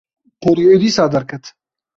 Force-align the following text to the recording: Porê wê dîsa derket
Porê 0.41 0.63
wê 0.69 0.77
dîsa 0.83 1.05
derket 1.13 1.43